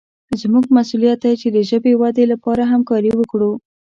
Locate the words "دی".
1.23-1.33